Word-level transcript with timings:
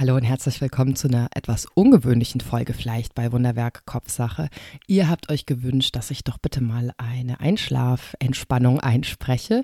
Hallo 0.00 0.16
und 0.16 0.22
herzlich 0.22 0.62
willkommen 0.62 0.96
zu 0.96 1.08
einer 1.08 1.28
etwas 1.34 1.66
ungewöhnlichen 1.74 2.40
Folge 2.40 2.72
vielleicht 2.72 3.14
bei 3.14 3.32
Wunderwerk 3.32 3.84
Kopfsache. 3.84 4.48
Ihr 4.86 5.10
habt 5.10 5.30
euch 5.30 5.44
gewünscht, 5.44 5.94
dass 5.94 6.10
ich 6.10 6.24
doch 6.24 6.38
bitte 6.38 6.62
mal 6.62 6.92
eine 6.96 7.38
Einschlafentspannung 7.38 8.80
einspreche. 8.80 9.62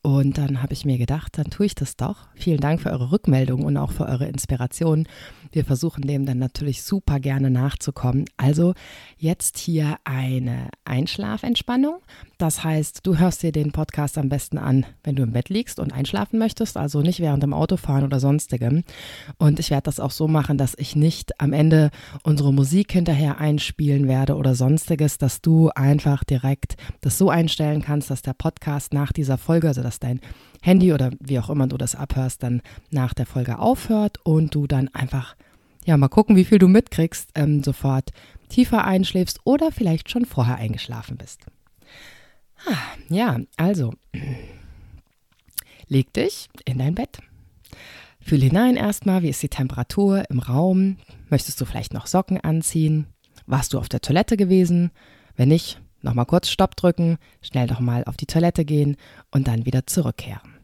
Und 0.00 0.38
dann 0.38 0.62
habe 0.62 0.72
ich 0.72 0.86
mir 0.86 0.96
gedacht, 0.96 1.36
dann 1.36 1.50
tue 1.50 1.66
ich 1.66 1.74
das 1.74 1.96
doch. 1.96 2.28
Vielen 2.34 2.60
Dank 2.60 2.80
für 2.80 2.92
eure 2.92 3.12
Rückmeldung 3.12 3.62
und 3.62 3.76
auch 3.76 3.92
für 3.92 4.06
eure 4.06 4.26
Inspiration. 4.26 5.06
Wir 5.52 5.66
versuchen 5.66 6.06
dem 6.06 6.24
dann 6.24 6.38
natürlich 6.38 6.82
super 6.82 7.20
gerne 7.20 7.50
nachzukommen. 7.50 8.24
Also 8.38 8.72
jetzt 9.18 9.58
hier 9.58 9.98
eine 10.04 10.70
Einschlafentspannung. 10.86 12.00
Das 12.38 12.64
heißt, 12.64 13.00
du 13.06 13.18
hörst 13.18 13.42
dir 13.42 13.52
den 13.52 13.72
Podcast 13.72 14.16
am 14.18 14.28
besten 14.28 14.58
an, 14.58 14.86
wenn 15.04 15.14
du 15.14 15.22
im 15.22 15.32
Bett 15.32 15.50
liegst 15.50 15.78
und 15.78 15.92
einschlafen 15.92 16.38
möchtest, 16.38 16.76
also 16.78 17.02
nicht 17.02 17.20
während 17.20 17.42
dem 17.42 17.52
Autofahren 17.52 18.04
oder 18.04 18.18
sonstigem. 18.18 18.82
Und 19.38 19.60
ich 19.60 19.73
werde 19.74 19.86
das 19.86 19.98
auch 19.98 20.12
so 20.12 20.28
machen, 20.28 20.56
dass 20.56 20.76
ich 20.78 20.94
nicht 20.94 21.40
am 21.40 21.52
Ende 21.52 21.90
unsere 22.22 22.52
Musik 22.52 22.92
hinterher 22.92 23.40
einspielen 23.40 24.06
werde 24.06 24.36
oder 24.36 24.54
sonstiges, 24.54 25.18
dass 25.18 25.42
du 25.42 25.70
einfach 25.70 26.22
direkt 26.22 26.76
das 27.00 27.18
so 27.18 27.28
einstellen 27.28 27.82
kannst, 27.82 28.08
dass 28.08 28.22
der 28.22 28.34
Podcast 28.34 28.94
nach 28.94 29.10
dieser 29.10 29.36
Folge, 29.36 29.66
also 29.66 29.82
dass 29.82 29.98
dein 29.98 30.20
Handy 30.62 30.92
oder 30.92 31.10
wie 31.18 31.40
auch 31.40 31.50
immer 31.50 31.66
du 31.66 31.76
das 31.76 31.96
abhörst, 31.96 32.44
dann 32.44 32.62
nach 32.92 33.14
der 33.14 33.26
Folge 33.26 33.58
aufhört 33.58 34.18
und 34.22 34.54
du 34.54 34.68
dann 34.68 34.86
einfach, 34.94 35.34
ja, 35.84 35.96
mal 35.96 36.06
gucken, 36.06 36.36
wie 36.36 36.44
viel 36.44 36.60
du 36.60 36.68
mitkriegst, 36.68 37.30
ähm, 37.34 37.64
sofort 37.64 38.10
tiefer 38.48 38.84
einschläfst 38.84 39.40
oder 39.42 39.72
vielleicht 39.72 40.08
schon 40.08 40.24
vorher 40.24 40.54
eingeschlafen 40.54 41.16
bist. 41.16 41.46
Ah, 42.64 42.76
ja, 43.08 43.40
also, 43.56 43.92
leg 45.88 46.12
dich 46.12 46.48
in 46.64 46.78
dein 46.78 46.94
Bett. 46.94 47.18
Fühl 48.24 48.40
hinein 48.40 48.76
erstmal, 48.76 49.22
wie 49.22 49.28
ist 49.28 49.42
die 49.42 49.50
Temperatur 49.50 50.24
im 50.30 50.38
Raum? 50.38 50.96
Möchtest 51.28 51.60
du 51.60 51.66
vielleicht 51.66 51.92
noch 51.92 52.06
Socken 52.06 52.40
anziehen? 52.40 53.06
Warst 53.44 53.74
du 53.74 53.78
auf 53.78 53.90
der 53.90 54.00
Toilette 54.00 54.38
gewesen? 54.38 54.92
Wenn 55.36 55.50
nicht, 55.50 55.78
nochmal 56.00 56.24
kurz 56.24 56.48
Stopp 56.48 56.74
drücken, 56.74 57.18
schnell 57.42 57.66
nochmal 57.66 58.02
auf 58.04 58.16
die 58.16 58.24
Toilette 58.24 58.64
gehen 58.64 58.96
und 59.30 59.46
dann 59.46 59.66
wieder 59.66 59.86
zurückkehren. 59.86 60.54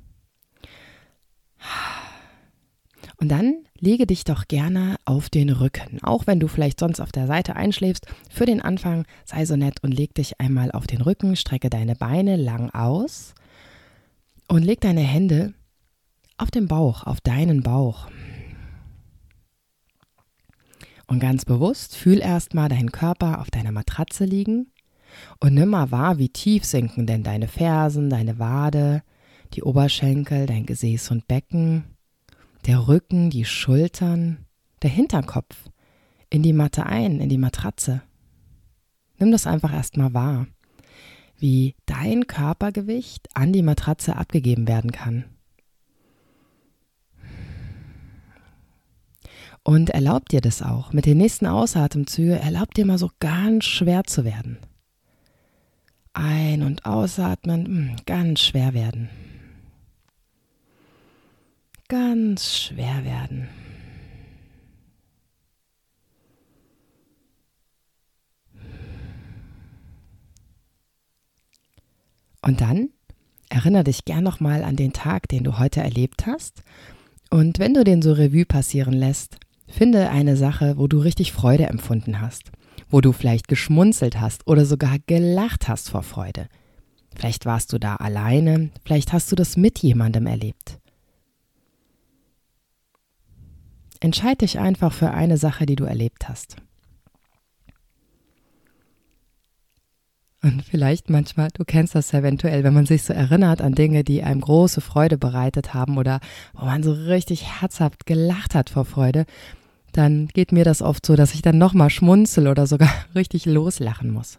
Und 3.18 3.28
dann 3.28 3.66
lege 3.78 4.06
dich 4.06 4.24
doch 4.24 4.48
gerne 4.48 4.96
auf 5.04 5.28
den 5.28 5.50
Rücken. 5.50 6.02
Auch 6.02 6.26
wenn 6.26 6.40
du 6.40 6.48
vielleicht 6.48 6.80
sonst 6.80 6.98
auf 6.98 7.12
der 7.12 7.26
Seite 7.26 7.56
einschläfst, 7.56 8.06
für 8.30 8.46
den 8.46 8.62
Anfang 8.62 9.04
sei 9.26 9.44
so 9.44 9.56
nett 9.56 9.82
und 9.82 9.92
leg 9.92 10.14
dich 10.14 10.40
einmal 10.40 10.72
auf 10.72 10.86
den 10.86 11.02
Rücken, 11.02 11.36
strecke 11.36 11.68
deine 11.68 11.94
Beine 11.94 12.36
lang 12.36 12.70
aus 12.70 13.34
und 14.48 14.62
leg 14.62 14.80
deine 14.80 15.02
Hände 15.02 15.52
auf 16.40 16.50
den 16.50 16.68
Bauch, 16.68 17.04
auf 17.04 17.20
deinen 17.20 17.62
Bauch. 17.62 18.08
Und 21.06 21.20
ganz 21.20 21.44
bewusst 21.44 21.96
fühl 21.96 22.20
erstmal 22.20 22.68
deinen 22.68 22.92
Körper 22.92 23.40
auf 23.40 23.50
deiner 23.50 23.72
Matratze 23.72 24.24
liegen 24.24 24.72
und 25.40 25.54
nimm 25.54 25.70
mal 25.70 25.90
wahr, 25.90 26.18
wie 26.18 26.28
tief 26.28 26.64
sinken 26.64 27.06
denn 27.06 27.24
deine 27.24 27.48
Fersen, 27.48 28.10
deine 28.10 28.38
Wade, 28.38 29.02
die 29.54 29.62
Oberschenkel, 29.62 30.46
dein 30.46 30.66
Gesäß 30.66 31.10
und 31.10 31.26
Becken 31.26 31.84
der 32.66 32.88
Rücken, 32.88 33.30
die 33.30 33.44
Schultern, 33.44 34.46
der 34.82 34.90
Hinterkopf 34.90 35.70
in 36.28 36.42
die 36.42 36.52
Matte 36.52 36.86
ein, 36.86 37.20
in 37.20 37.28
die 37.28 37.38
Matratze. 37.38 38.02
Nimm 39.18 39.32
das 39.32 39.46
einfach 39.46 39.72
erstmal 39.72 40.14
wahr, 40.14 40.46
wie 41.36 41.74
dein 41.86 42.26
Körpergewicht 42.26 43.28
an 43.34 43.52
die 43.52 43.62
Matratze 43.62 44.16
abgegeben 44.16 44.68
werden 44.68 44.92
kann. 44.92 45.24
Und 49.62 49.90
erlaub 49.90 50.28
dir 50.28 50.40
das 50.40 50.62
auch. 50.62 50.92
Mit 50.92 51.06
den 51.06 51.18
nächsten 51.18 51.46
Ausatemzügen 51.46 52.38
erlaub 52.38 52.74
dir 52.74 52.86
mal 52.86 52.98
so 52.98 53.10
ganz 53.20 53.64
schwer 53.66 54.04
zu 54.04 54.24
werden. 54.24 54.58
Ein- 56.12 56.62
und 56.62 56.86
ausatmen, 56.86 57.66
hm, 57.66 57.96
ganz 58.06 58.40
schwer 58.40 58.74
werden 58.74 59.10
ganz 61.90 62.56
schwer 62.56 63.04
werden. 63.04 63.48
Und 72.42 72.60
dann 72.62 72.90
erinnere 73.50 73.84
dich 73.84 74.04
gern 74.04 74.24
nochmal 74.24 74.62
an 74.62 74.76
den 74.76 74.92
Tag, 74.92 75.28
den 75.28 75.44
du 75.44 75.58
heute 75.58 75.80
erlebt 75.80 76.26
hast. 76.26 76.62
Und 77.28 77.58
wenn 77.58 77.74
du 77.74 77.84
den 77.84 78.02
so 78.02 78.12
Revue 78.12 78.46
passieren 78.46 78.94
lässt, 78.94 79.36
finde 79.72 80.10
eine 80.10 80.36
Sache, 80.36 80.76
wo 80.76 80.86
du 80.86 80.98
richtig 80.98 81.32
Freude 81.32 81.66
empfunden 81.66 82.20
hast, 82.20 82.50
wo 82.88 83.00
du 83.00 83.12
vielleicht 83.12 83.48
geschmunzelt 83.48 84.20
hast 84.20 84.46
oder 84.46 84.64
sogar 84.64 84.96
gelacht 85.06 85.68
hast 85.68 85.90
vor 85.90 86.02
Freude. 86.02 86.48
Vielleicht 87.14 87.46
warst 87.46 87.72
du 87.72 87.78
da 87.78 87.96
alleine, 87.96 88.70
vielleicht 88.84 89.12
hast 89.12 89.30
du 89.30 89.36
das 89.36 89.56
mit 89.56 89.78
jemandem 89.80 90.26
erlebt. 90.26 90.78
Entscheide 94.00 94.38
dich 94.38 94.58
einfach 94.58 94.92
für 94.92 95.10
eine 95.10 95.36
Sache, 95.36 95.66
die 95.66 95.76
du 95.76 95.84
erlebt 95.84 96.28
hast. 96.28 96.56
Und 100.42 100.64
vielleicht 100.64 101.10
manchmal, 101.10 101.48
du 101.52 101.64
kennst 101.64 101.94
das 101.94 102.14
eventuell, 102.14 102.64
wenn 102.64 102.72
man 102.72 102.86
sich 102.86 103.02
so 103.02 103.12
erinnert 103.12 103.60
an 103.60 103.74
Dinge, 103.74 104.04
die 104.04 104.22
einem 104.22 104.40
große 104.40 104.80
Freude 104.80 105.18
bereitet 105.18 105.74
haben 105.74 105.98
oder 105.98 106.20
wo 106.54 106.64
man 106.64 106.82
so 106.82 106.92
richtig 106.92 107.60
herzhaft 107.60 108.06
gelacht 108.06 108.54
hat 108.54 108.70
vor 108.70 108.86
Freude, 108.86 109.26
dann 109.92 110.28
geht 110.28 110.52
mir 110.52 110.64
das 110.64 110.82
oft 110.82 111.04
so, 111.04 111.16
dass 111.16 111.34
ich 111.34 111.42
dann 111.42 111.58
nochmal 111.58 111.90
schmunzel 111.90 112.48
oder 112.48 112.66
sogar 112.66 112.90
richtig 113.14 113.46
loslachen 113.46 114.10
muss. 114.10 114.38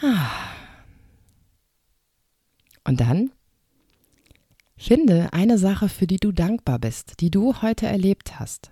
Ah. 0.00 0.30
Und 2.84 3.00
dann 3.00 3.30
Finde 4.76 5.32
eine 5.32 5.56
Sache, 5.56 5.88
für 5.88 6.06
die 6.06 6.18
du 6.18 6.32
dankbar 6.32 6.78
bist, 6.78 7.20
die 7.20 7.30
du 7.30 7.62
heute 7.62 7.86
erlebt 7.86 8.38
hast. 8.38 8.70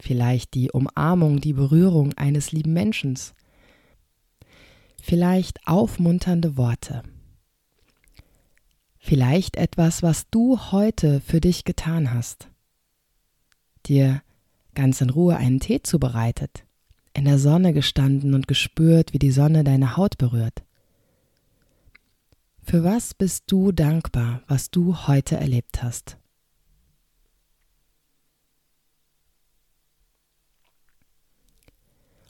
Vielleicht 0.00 0.54
die 0.54 0.72
Umarmung, 0.72 1.40
die 1.40 1.52
Berührung 1.52 2.14
eines 2.14 2.52
lieben 2.52 2.72
Menschen. 2.72 3.16
Vielleicht 5.00 5.66
aufmunternde 5.68 6.56
Worte. 6.56 7.02
Vielleicht 8.98 9.56
etwas, 9.56 10.02
was 10.02 10.28
du 10.30 10.58
heute 10.72 11.20
für 11.20 11.40
dich 11.40 11.64
getan 11.64 12.12
hast. 12.12 12.48
Dir 13.86 14.22
ganz 14.74 15.00
in 15.00 15.10
Ruhe 15.10 15.36
einen 15.36 15.60
Tee 15.60 15.82
zubereitet, 15.82 16.64
in 17.14 17.24
der 17.24 17.38
Sonne 17.38 17.72
gestanden 17.72 18.34
und 18.34 18.48
gespürt, 18.48 19.12
wie 19.12 19.18
die 19.18 19.30
Sonne 19.30 19.64
deine 19.64 19.96
Haut 19.96 20.18
berührt. 20.18 20.62
Für 22.62 22.82
was 22.82 23.14
bist 23.14 23.44
du 23.46 23.72
dankbar, 23.72 24.42
was 24.48 24.70
du 24.70 25.06
heute 25.06 25.36
erlebt 25.36 25.82
hast? 25.82 26.18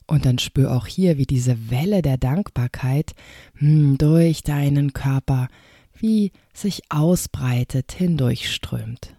Und 0.06 0.24
dann 0.24 0.38
spür 0.38 0.72
auch 0.72 0.86
hier, 0.86 1.18
wie 1.18 1.26
diese 1.26 1.70
Welle 1.70 2.00
der 2.00 2.16
Dankbarkeit 2.16 3.14
hm, 3.54 3.98
durch 3.98 4.42
deinen 4.42 4.92
Körper 4.92 5.48
wie 5.98 6.32
sich 6.52 6.82
ausbreitet, 6.90 7.92
hindurchströmt. 7.92 9.14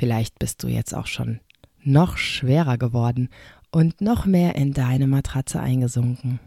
Vielleicht 0.00 0.38
bist 0.38 0.62
du 0.62 0.68
jetzt 0.68 0.94
auch 0.94 1.06
schon 1.06 1.40
noch 1.82 2.16
schwerer 2.16 2.78
geworden 2.78 3.28
und 3.70 4.00
noch 4.00 4.24
mehr 4.24 4.54
in 4.54 4.72
deine 4.72 5.06
Matratze 5.06 5.60
eingesunken. 5.60 6.40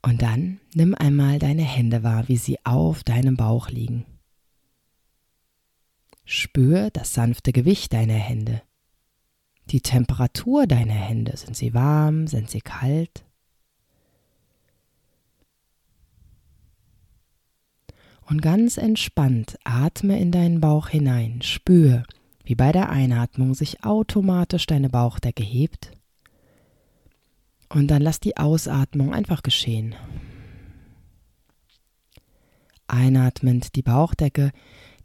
Und 0.00 0.22
dann 0.22 0.60
nimm 0.72 0.94
einmal 0.94 1.38
deine 1.38 1.60
Hände 1.60 2.02
wahr, 2.02 2.26
wie 2.28 2.38
sie 2.38 2.56
auf 2.64 3.04
deinem 3.04 3.36
Bauch 3.36 3.68
liegen. 3.68 4.06
Spür 6.24 6.88
das 6.90 7.12
sanfte 7.12 7.52
Gewicht 7.52 7.92
deiner 7.92 8.14
Hände. 8.14 8.62
Die 9.66 9.82
Temperatur 9.82 10.66
deiner 10.66 10.94
Hände. 10.94 11.36
Sind 11.36 11.54
sie 11.54 11.74
warm? 11.74 12.28
Sind 12.28 12.48
sie 12.48 12.62
kalt? 12.62 13.26
Und 18.26 18.40
ganz 18.40 18.78
entspannt 18.78 19.58
atme 19.64 20.18
in 20.18 20.30
deinen 20.30 20.60
Bauch 20.60 20.88
hinein. 20.88 21.42
Spür, 21.42 22.04
wie 22.44 22.54
bei 22.54 22.72
der 22.72 22.88
Einatmung 22.90 23.54
sich 23.54 23.84
automatisch 23.84 24.66
deine 24.66 24.88
Bauchdecke 24.88 25.42
hebt. 25.42 25.92
Und 27.68 27.88
dann 27.88 28.02
lass 28.02 28.20
die 28.20 28.36
Ausatmung 28.36 29.12
einfach 29.12 29.42
geschehen. 29.42 29.94
Einatmend 32.86 33.74
die 33.76 33.82
Bauchdecke, 33.82 34.52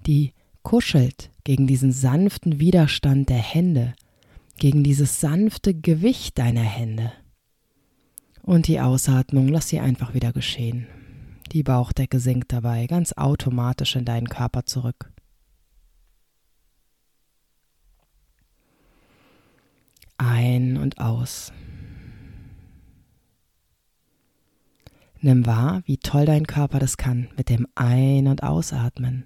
die 0.06 0.34
kuschelt 0.64 1.32
gegen 1.44 1.68
diesen 1.68 1.92
sanften 1.92 2.60
Widerstand 2.60 3.30
der 3.30 3.38
Hände, 3.38 3.96
gegen 4.58 4.84
dieses 4.84 5.20
sanfte 5.20 5.74
Gewicht 5.74 6.38
deiner 6.38 6.62
Hände. 6.62 7.12
Und 8.44 8.68
die 8.68 8.80
Ausatmung, 8.80 9.48
lass 9.48 9.70
sie 9.70 9.80
einfach 9.80 10.14
wieder 10.14 10.34
geschehen. 10.34 10.88
Die 11.52 11.64
Bauchdecke 11.64 12.20
sinkt 12.20 12.54
dabei 12.54 12.86
ganz 12.86 13.14
automatisch 13.14 13.96
in 13.96 14.06
deinen 14.06 14.30
Körper 14.30 14.66
zurück. 14.66 15.12
Ein 20.18 20.78
und 20.78 21.00
aus. 21.00 21.52
Nimm 25.22 25.48
wahr, 25.48 25.82
wie 25.86 25.98
toll 25.98 26.26
dein 26.26 26.46
Körper 26.46 26.78
das 26.78 26.98
kann 26.98 27.30
mit 27.36 27.50
dem 27.50 27.68
Ein- 27.74 28.28
und 28.28 28.44
Ausatmen. 28.44 29.26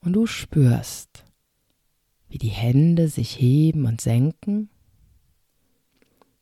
Und 0.00 0.12
du 0.12 0.26
spürst, 0.26 1.24
wie 2.28 2.38
die 2.38 2.48
Hände 2.48 3.08
sich 3.08 3.40
heben 3.40 3.86
und 3.86 4.00
senken, 4.00 4.68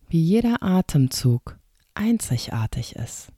wie 0.08 0.22
jeder 0.22 0.62
Atemzug 0.62 1.58
einzigartig 1.94 2.96
ist. 2.96 3.30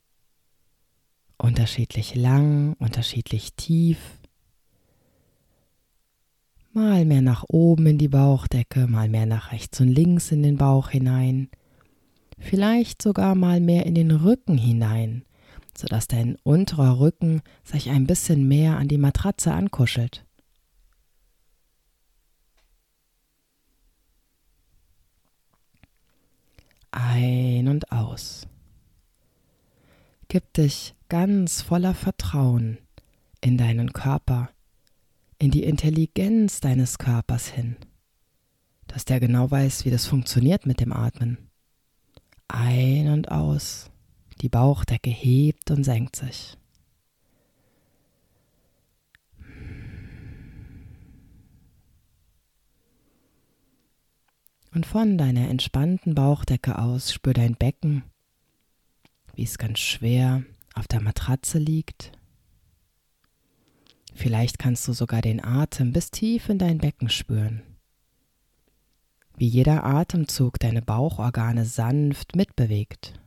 Unterschiedlich 1.37 2.15
lang, 2.15 2.75
unterschiedlich 2.79 3.55
tief, 3.55 3.99
mal 6.75 7.05
mehr 7.05 7.23
nach 7.23 7.45
oben 7.49 7.87
in 7.87 7.99
die 7.99 8.09
Bauchdecke, 8.09 8.87
mal 8.87 9.09
mehr 9.09 9.27
nach 9.27 9.53
rechts 9.53 9.81
und 9.81 9.89
links 9.89 10.33
in 10.33 10.43
den 10.43 10.57
Bauch 10.57 10.91
hinein, 10.91 11.49
vielleicht 12.39 13.01
sogar 13.01 13.35
mal 13.35 13.61
mehr 13.61 13.87
in 13.87 13.95
den 13.95 14.11
Rücken 14.11 14.59
hinein, 14.59 15.25
sodass 15.77 16.09
dein 16.09 16.37
unterer 16.43 16.99
Rücken 16.99 17.43
sich 17.63 17.91
ein 17.91 18.07
bisschen 18.07 18.47
mehr 18.49 18.77
an 18.77 18.89
die 18.89 18.99
Matratze 18.99 19.53
ankuschelt. 19.53 20.25
Ein 26.91 27.69
und 27.69 27.91
aus. 27.91 28.47
Gib 30.29 30.53
dich 30.55 30.95
ganz 31.15 31.63
voller 31.63 31.95
Vertrauen 31.95 32.79
in 33.41 33.57
deinen 33.57 33.93
Körper, 33.93 34.51
in 35.39 35.53
die 35.53 35.63
Intelligenz 35.63 36.59
deines 36.59 36.99
Körpers 36.99 37.47
hin, 37.47 37.77
dass 38.89 39.05
der 39.05 39.21
genau 39.21 39.49
weiß, 39.49 39.85
wie 39.85 39.91
das 39.91 40.07
funktioniert 40.07 40.67
mit 40.67 40.81
dem 40.81 40.93
Atmen. 40.93 41.39
Ein 42.49 43.11
und 43.11 43.31
aus, 43.31 43.93
die 44.41 44.49
Bauchdecke 44.49 45.09
hebt 45.09 45.71
und 45.71 45.85
senkt 45.85 46.17
sich. 46.17 46.59
Und 54.73 54.85
von 54.85 55.17
deiner 55.17 55.49
entspannten 55.49 56.17
Bauchdecke 56.17 56.77
aus 56.77 57.13
spür 57.13 57.35
dein 57.35 57.55
Becken, 57.55 58.03
wie 59.37 59.45
es 59.45 59.59
ganz 59.59 59.79
schwer 59.79 60.43
auf 60.75 60.89
der 60.89 61.01
Matratze 61.01 61.59
liegt. 61.59 62.13
Vielleicht 64.15 64.59
kannst 64.59 64.87
du 64.87 64.93
sogar 64.93 65.23
den 65.23 65.43
Atem 65.45 65.93
bis 65.93 66.11
tief 66.11 66.49
in 66.49 66.59
dein 66.59 66.79
Becken 66.79 67.09
spüren. 67.09 67.63
Wie 69.37 69.49
jeder 69.49 69.85
Atemzug 69.85 70.61
deine 70.61 70.83
Bauchorgane 70.83 71.65
sanft 71.65 72.37
mitbewegt. 72.37 73.21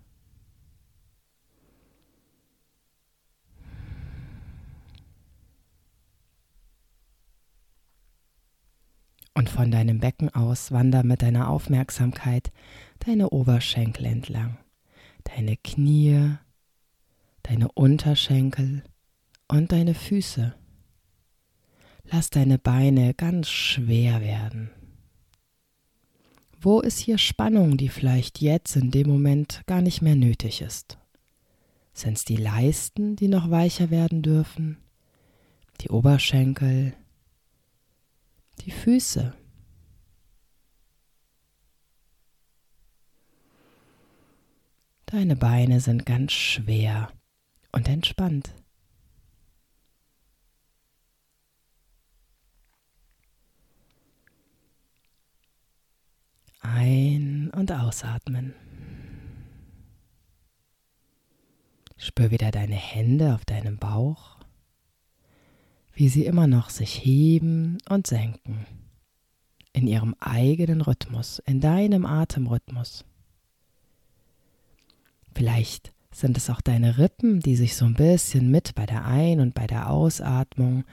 Und 9.34 9.50
von 9.50 9.70
deinem 9.70 10.00
Becken 10.00 10.34
aus 10.34 10.72
wander 10.72 11.04
mit 11.04 11.22
deiner 11.22 11.50
Aufmerksamkeit 11.50 12.52
deine 13.06 13.30
Oberschenkel 13.30 14.06
entlang, 14.06 14.58
deine 15.26 15.58
Knie, 15.58 16.38
deine 17.48 17.72
Unterschenkel 17.72 18.84
und 19.48 19.72
deine 19.72 19.94
Füße. 19.94 20.54
Lass 22.04 22.30
deine 22.30 22.58
Beine 22.58 23.14
ganz 23.14 23.50
schwer 23.50 24.22
werden. 24.22 24.70
Wo 26.60 26.82
ist 26.82 27.00
hier 27.00 27.18
Spannung, 27.18 27.78
die 27.78 27.90
vielleicht 27.90 28.42
jetzt 28.42 28.76
in 28.76 28.92
dem 28.92 29.08
Moment 29.08 29.62
gar 29.66 29.82
nicht 29.82 30.02
mehr 30.02 30.16
nötig 30.16 30.62
ist? 30.62 30.98
Sind 31.94 32.18
es 32.18 32.26
die 32.26 32.36
Leisten, 32.36 33.16
die 33.16 33.28
noch 33.28 33.50
weicher 33.50 33.90
werden 33.90 34.22
dürfen? 34.22 34.78
Die 35.82 35.90
Oberschenkel? 35.90 36.94
Die 38.66 38.72
Füße? 38.72 39.34
Deine 45.06 45.38
Beine 45.38 45.80
sind 45.80 46.06
ganz 46.06 46.34
schwer 46.34 47.10
und 47.72 47.88
entspannt. 47.88 48.54
Ein- 56.62 57.52
und 57.56 57.72
ausatmen. 57.72 58.54
Spür 61.98 62.31
wieder 62.31 62.52
deine 62.52 62.75
Hände 62.75 63.34
auf 63.34 63.46
deinem 63.46 63.78
Bauch, 63.78 64.38
wie 65.94 66.10
sie 66.10 66.25
immer 66.25 66.48
noch 66.48 66.69
sich 66.69 67.04
heben 67.04 67.78
und 67.90 68.07
senken. 68.07 68.66
In 69.74 69.88
ihrem 69.88 70.16
eigenen 70.19 70.81
Rhythmus, 70.81 71.40
in 71.40 71.59
deinem 71.59 72.06
Atemrhythmus. 72.06 73.06
Vielleicht 75.33 75.94
sind 76.18 76.36
es 76.36 76.50
auch 76.50 76.62
deine 76.62 76.97
Rippen, 76.97 77.42
die 77.42 77.56
sich 77.56 77.76
so 77.76 77.86
ein 77.86 77.94
bisschen 77.94 78.50
mit 78.50 78.74
bei 78.74 78.88
der 78.88 79.06
Ein- 79.06 79.40
und 79.40 79.54
bei 79.54 79.68
der 79.68 79.92
Ausatmung 79.92 80.83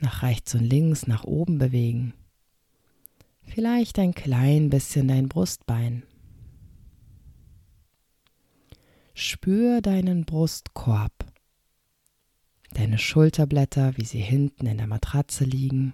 nach 0.00 0.22
rechts 0.22 0.54
und 0.54 0.64
links, 0.64 1.06
nach 1.06 1.24
oben 1.24 1.58
bewegen. 1.58 2.14
Vielleicht 3.42 3.98
ein 3.98 4.14
klein 4.14 4.70
bisschen 4.70 5.08
dein 5.08 5.28
Brustbein. 5.28 6.04
Spür 9.12 9.82
deinen 9.82 10.24
Brustkorb, 10.24 11.12
deine 12.72 12.96
Schulterblätter, 12.96 13.98
wie 13.98 14.06
sie 14.06 14.22
hinten 14.22 14.64
in 14.64 14.78
der 14.78 14.86
Matratze 14.86 15.44
liegen, 15.44 15.92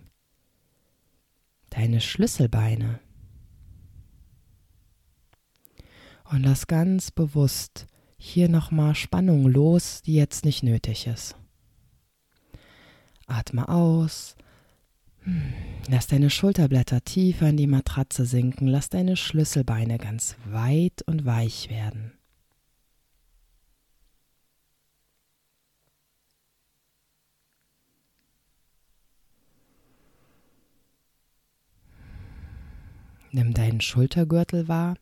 deine 1.70 2.00
Schlüsselbeine. 2.00 3.00
Und 6.30 6.44
lass 6.44 6.68
ganz 6.68 7.10
bewusst 7.10 7.88
hier 8.18 8.48
nochmal 8.48 8.94
Spannung 8.94 9.46
los, 9.46 10.02
die 10.02 10.14
jetzt 10.14 10.44
nicht 10.44 10.62
nötig 10.62 11.06
ist. 11.06 11.36
Atme 13.26 13.68
aus. 13.68 14.36
Hm, 15.20 15.52
lass 15.88 16.08
deine 16.08 16.28
Schulterblätter 16.28 17.02
tiefer 17.04 17.48
in 17.48 17.56
die 17.56 17.66
Matratze 17.66 18.26
sinken. 18.26 18.66
Lass 18.66 18.90
deine 18.90 19.16
Schlüsselbeine 19.16 19.98
ganz 19.98 20.36
weit 20.46 21.02
und 21.06 21.24
weich 21.24 21.70
werden. 21.70 22.12
Nimm 33.30 33.52
deinen 33.52 33.82
Schultergürtel 33.82 34.68
wahr 34.68 34.96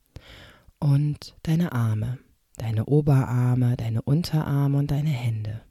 und 0.80 1.36
deine 1.44 1.72
Arme 1.72 2.18
deine 2.56 2.86
Oberarme, 2.86 3.76
deine 3.76 4.02
Unterarme 4.02 4.78
und 4.78 4.90
deine 4.90 5.10
Hände. 5.10 5.62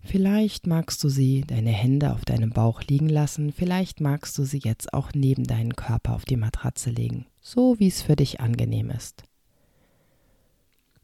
Vielleicht 0.00 0.66
magst 0.66 1.02
du 1.02 1.08
sie, 1.08 1.42
deine 1.46 1.70
Hände 1.70 2.12
auf 2.12 2.24
deinem 2.24 2.50
Bauch 2.50 2.82
liegen 2.82 3.08
lassen, 3.08 3.52
vielleicht 3.52 4.00
magst 4.00 4.36
du 4.36 4.44
sie 4.44 4.60
jetzt 4.62 4.92
auch 4.92 5.12
neben 5.14 5.44
deinen 5.44 5.76
Körper 5.76 6.14
auf 6.14 6.26
die 6.26 6.36
Matratze 6.36 6.90
legen, 6.90 7.26
so 7.40 7.78
wie 7.78 7.88
es 7.88 8.02
für 8.02 8.14
dich 8.14 8.40
angenehm 8.40 8.90
ist. 8.90 9.24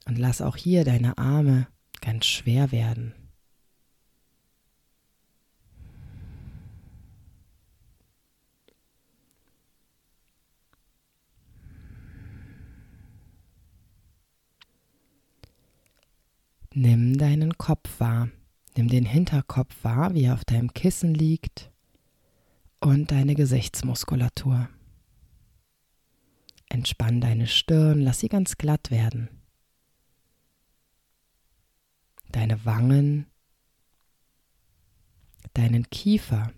Und 0.07 0.19
lass 0.19 0.43
auch 0.43 0.57
hier 0.57 0.85
deine 0.85 1.17
Arme 1.17 1.67
ganz 2.01 2.27
schwer 2.27 2.73
werden. 2.73 3.15
Nimm 16.75 17.19
deinen 17.19 17.59
Kopf 17.59 17.99
wahr. 17.99 18.29
Nimm 18.77 18.89
den 18.89 19.05
Hinterkopf 19.05 19.75
wahr, 19.83 20.15
wie 20.15 20.25
er 20.25 20.35
auf 20.35 20.45
deinem 20.45 20.73
Kissen 20.73 21.15
liegt 21.15 21.71
und 22.79 23.11
deine 23.11 23.35
Gesichtsmuskulatur. 23.35 24.69
Entspann 26.69 27.21
deine 27.21 27.49
Stirn, 27.49 28.01
lass 28.01 28.21
sie 28.21 28.29
ganz 28.29 28.57
glatt 28.57 28.93
werden. 28.93 29.29
Deine 32.31 32.65
Wangen, 32.65 33.27
deinen 35.55 35.91
Kiefer. 35.91 36.53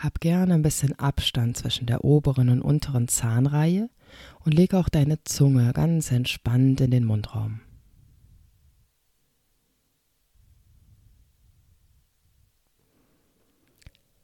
Hab 0.00 0.20
gerne 0.20 0.54
ein 0.54 0.62
bisschen 0.62 0.98
Abstand 0.98 1.58
zwischen 1.58 1.84
der 1.84 2.04
oberen 2.04 2.48
und 2.48 2.62
unteren 2.62 3.06
Zahnreihe 3.06 3.90
und 4.42 4.54
leg 4.54 4.72
auch 4.72 4.88
deine 4.88 5.22
Zunge 5.24 5.74
ganz 5.74 6.10
entspannt 6.10 6.80
in 6.80 6.90
den 6.90 7.04
Mundraum. 7.04 7.60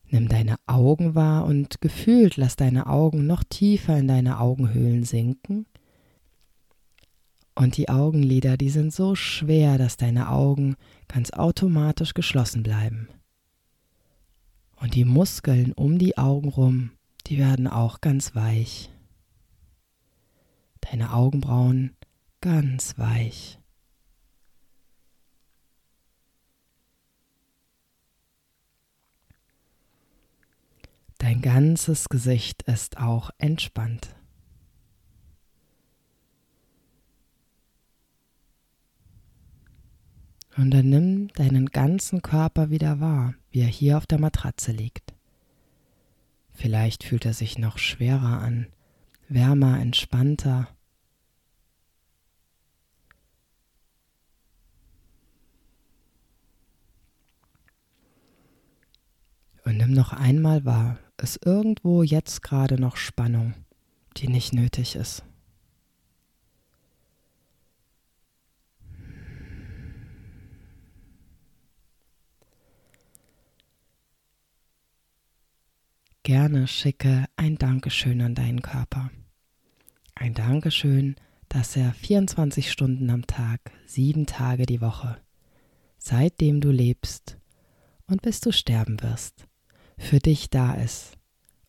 Nimm 0.08 0.28
deine 0.28 0.56
Augen 0.66 1.14
wahr 1.14 1.44
und 1.44 1.82
gefühlt 1.82 2.38
lass 2.38 2.56
deine 2.56 2.86
Augen 2.86 3.26
noch 3.26 3.44
tiefer 3.44 3.98
in 3.98 4.08
deine 4.08 4.40
Augenhöhlen 4.40 5.04
sinken. 5.04 5.66
Und 7.54 7.76
die 7.76 7.90
Augenlider, 7.90 8.56
die 8.56 8.70
sind 8.70 8.94
so 8.94 9.14
schwer, 9.14 9.76
dass 9.76 9.98
deine 9.98 10.30
Augen 10.30 10.76
ganz 11.06 11.32
automatisch 11.32 12.14
geschlossen 12.14 12.62
bleiben. 12.62 13.08
Und 14.76 14.94
die 14.94 15.04
Muskeln 15.04 15.72
um 15.72 15.98
die 15.98 16.18
Augen 16.18 16.48
rum, 16.48 16.92
die 17.26 17.38
werden 17.38 17.66
auch 17.66 18.00
ganz 18.00 18.34
weich. 18.34 18.90
Deine 20.80 21.12
Augenbrauen 21.12 21.96
ganz 22.40 22.96
weich. 22.98 23.58
Dein 31.18 31.40
ganzes 31.40 32.08
Gesicht 32.08 32.62
ist 32.62 32.98
auch 32.98 33.30
entspannt. 33.38 34.15
Und 40.56 40.70
dann 40.70 40.88
nimm 40.88 41.28
deinen 41.34 41.66
ganzen 41.66 42.22
Körper 42.22 42.70
wieder 42.70 42.98
wahr, 42.98 43.34
wie 43.50 43.60
er 43.60 43.66
hier 43.66 43.98
auf 43.98 44.06
der 44.06 44.18
Matratze 44.18 44.72
liegt. 44.72 45.14
Vielleicht 46.54 47.04
fühlt 47.04 47.26
er 47.26 47.34
sich 47.34 47.58
noch 47.58 47.76
schwerer 47.76 48.40
an, 48.40 48.66
wärmer, 49.28 49.78
entspannter. 49.78 50.68
Und 59.64 59.76
nimm 59.76 59.92
noch 59.92 60.14
einmal 60.14 60.64
wahr, 60.64 60.98
ist 61.20 61.44
irgendwo 61.44 62.02
jetzt 62.02 62.42
gerade 62.42 62.80
noch 62.80 62.96
Spannung, 62.96 63.52
die 64.16 64.28
nicht 64.28 64.54
nötig 64.54 64.96
ist. 64.96 65.22
Gerne 76.26 76.66
schicke 76.66 77.26
ein 77.36 77.56
Dankeschön 77.56 78.20
an 78.20 78.34
deinen 78.34 78.60
Körper. 78.60 79.12
Ein 80.16 80.34
Dankeschön, 80.34 81.14
dass 81.48 81.76
er 81.76 81.92
24 81.92 82.72
Stunden 82.72 83.10
am 83.10 83.28
Tag, 83.28 83.60
sieben 83.86 84.26
Tage 84.26 84.66
die 84.66 84.80
Woche, 84.80 85.18
seitdem 85.98 86.60
du 86.60 86.72
lebst 86.72 87.38
und 88.08 88.22
bis 88.22 88.40
du 88.40 88.50
sterben 88.50 89.00
wirst, 89.04 89.46
für 89.98 90.18
dich 90.18 90.50
da 90.50 90.74
ist 90.74 91.12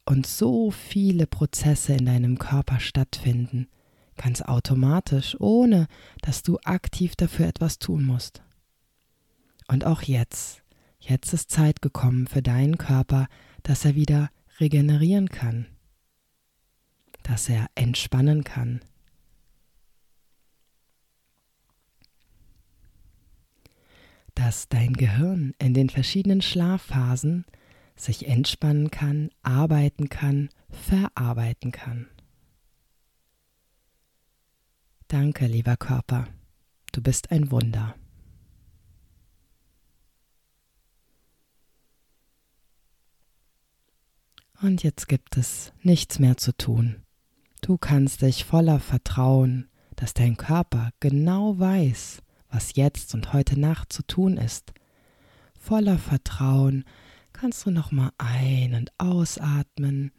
und 0.05 0.25
so 0.25 0.71
viele 0.71 1.27
Prozesse 1.27 1.93
in 1.93 2.07
deinem 2.07 2.39
Körper 2.39 2.79
stattfinden, 2.79 3.67
ganz 4.15 4.41
automatisch, 4.41 5.39
ohne 5.39 5.85
dass 6.23 6.41
du 6.41 6.57
aktiv 6.63 7.15
dafür 7.15 7.45
etwas 7.45 7.77
tun 7.77 8.03
musst. 8.03 8.41
Und 9.67 9.85
auch 9.85 10.01
jetzt, 10.01 10.63
jetzt 10.99 11.31
ist 11.31 11.51
Zeit 11.51 11.83
gekommen 11.83 12.25
für 12.25 12.41
deinen 12.41 12.79
Körper, 12.79 13.27
dass 13.61 13.85
er 13.85 13.93
wieder 13.93 14.31
regenerieren 14.59 15.29
kann, 15.29 15.67
dass 17.23 17.49
er 17.49 17.67
entspannen 17.75 18.43
kann. 18.43 18.81
Dass 24.35 24.69
dein 24.69 24.93
Gehirn 24.93 25.53
in 25.57 25.73
den 25.73 25.89
verschiedenen 25.89 26.41
Schlafphasen 26.41 27.45
sich 27.95 28.27
entspannen 28.27 28.91
kann, 28.91 29.31
arbeiten 29.41 30.09
kann, 30.09 30.49
verarbeiten 30.69 31.71
kann. 31.71 32.07
Danke, 35.07 35.47
lieber 35.47 35.77
Körper, 35.77 36.27
du 36.91 37.01
bist 37.01 37.31
ein 37.31 37.49
Wunder. 37.49 37.95
Und 44.61 44.81
jetzt 44.81 45.07
gibt 45.07 45.37
es 45.37 45.71
nichts 45.83 46.19
mehr 46.19 46.37
zu 46.37 46.55
tun. 46.55 47.03
Du 47.61 47.77
kannst 47.77 48.21
dich 48.21 48.43
voller 48.43 48.79
Vertrauen, 48.79 49.69
dass 49.95 50.13
dein 50.13 50.37
Körper 50.37 50.91
genau 50.99 51.59
weiß, 51.59 52.21
was 52.49 52.75
jetzt 52.75 53.13
und 53.13 53.33
heute 53.33 53.59
Nacht 53.59 53.93
zu 53.93 54.03
tun 54.03 54.37
ist, 54.37 54.73
voller 55.59 55.97
Vertrauen, 55.97 56.85
kannst 57.33 57.65
du 57.65 57.71
noch 57.71 57.91
mal 57.91 58.11
ein- 58.17 58.73
und 58.73 58.91
ausatmen 58.97 60.11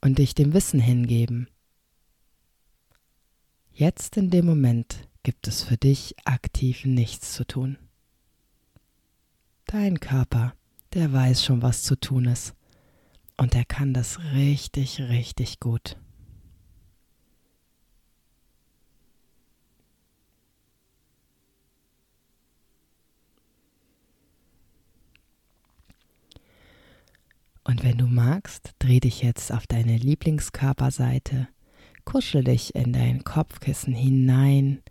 und 0.00 0.18
dich 0.18 0.34
dem 0.34 0.52
Wissen 0.52 0.80
hingeben. 0.80 1.48
Jetzt 3.72 4.16
in 4.16 4.30
dem 4.30 4.44
Moment 4.46 5.08
gibt 5.22 5.48
es 5.48 5.62
für 5.62 5.76
dich 5.76 6.14
aktiv 6.24 6.84
nichts 6.84 7.32
zu 7.32 7.46
tun. 7.46 7.78
Dein 9.72 10.00
Körper, 10.00 10.52
der 10.94 11.12
weiß 11.12 11.44
schon, 11.44 11.62
was 11.62 11.84
zu 11.84 11.94
tun 11.94 12.24
ist. 12.24 12.56
Und 13.36 13.54
er 13.54 13.64
kann 13.64 13.94
das 13.94 14.18
richtig, 14.34 15.00
richtig 15.00 15.60
gut. 15.60 15.96
Und 27.62 27.84
wenn 27.84 27.96
du 27.96 28.08
magst, 28.08 28.72
dreh 28.80 28.98
dich 28.98 29.22
jetzt 29.22 29.52
auf 29.52 29.68
deine 29.68 29.96
Lieblingskörperseite, 29.96 31.46
kuschel 32.04 32.42
dich 32.42 32.74
in 32.74 32.92
dein 32.92 33.22
Kopfkissen 33.22 33.94
hinein, 33.94 34.82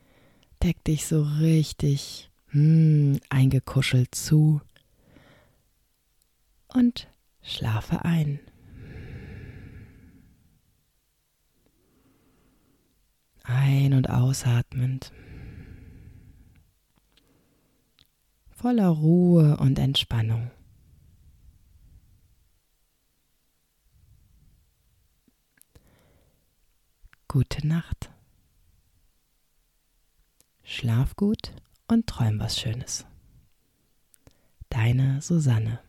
deck 0.63 0.81
dich 0.86 1.05
so 1.05 1.21
richtig 1.21 2.31
hm, 2.51 3.19
eingekuschelt 3.29 4.15
zu 4.15 4.62
und 6.73 7.07
schlafe 7.41 8.05
ein. 8.05 8.39
Ein- 13.43 13.93
und 13.93 14.09
ausatmend. 14.09 15.11
Voller 18.51 18.89
Ruhe 18.89 19.57
und 19.57 19.79
Entspannung. 19.79 20.51
Gute 27.27 27.65
Nacht. 27.65 28.11
Schlaf 30.63 31.15
gut 31.15 31.53
und 31.88 32.05
träum 32.07 32.39
was 32.39 32.59
Schönes. 32.59 33.05
Deine 34.69 35.21
Susanne. 35.21 35.79